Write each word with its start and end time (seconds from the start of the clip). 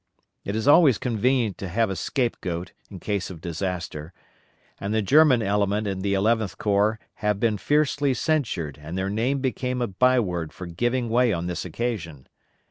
It 0.43 0.55
is 0.55 0.67
always 0.67 0.97
convenient 0.97 1.59
to 1.59 1.67
have 1.69 1.91
a 1.91 1.95
scape 1.95 2.41
goat 2.41 2.71
in 2.89 2.99
case 2.99 3.29
of 3.29 3.39
disaster, 3.39 4.13
and 4.79 4.95
the 4.95 5.01
German 5.03 5.43
element 5.43 5.85
in 5.85 5.99
the 5.99 6.15
Eleventh 6.15 6.57
Corps 6.57 6.99
have 7.21 7.39
been 7.39 7.59
fiercely 7.59 8.15
censured 8.15 8.79
and 8.81 8.97
their 8.97 9.11
name 9.11 9.41
became 9.41 9.79
a 9.79 9.85
byword 9.85 10.53
for 10.53 10.65
giving 10.65 11.07
way 11.07 11.31
on 11.31 11.45
this 11.45 11.65
occasion. 11.65 12.25